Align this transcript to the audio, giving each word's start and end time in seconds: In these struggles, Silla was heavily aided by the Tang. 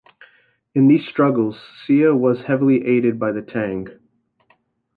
In 0.73 0.87
these 0.87 1.05
struggles, 1.07 1.61
Silla 1.85 2.15
was 2.15 2.41
heavily 2.47 2.83
aided 2.87 3.19
by 3.19 3.31
the 3.33 3.43
Tang. 3.43 3.87